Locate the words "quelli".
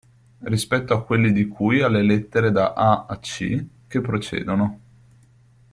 1.05-1.31